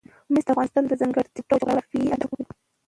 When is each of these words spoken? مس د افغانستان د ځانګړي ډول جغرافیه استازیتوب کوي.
مس 0.31 0.43
د 0.47 0.49
افغانستان 0.53 0.83
د 0.87 0.93
ځانګړي 1.01 1.29
ډول 1.49 1.59
جغرافیه 1.61 1.99
استازیتوب 2.01 2.29
کوي. 2.35 2.45